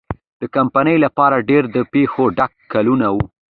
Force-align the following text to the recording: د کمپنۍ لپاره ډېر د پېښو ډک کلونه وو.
د 0.41 0.43
کمپنۍ 0.55 0.95
لپاره 1.05 1.45
ډېر 1.49 1.63
د 1.75 1.77
پېښو 1.93 2.23
ډک 2.37 2.51
کلونه 2.73 3.07
وو. 3.13 3.25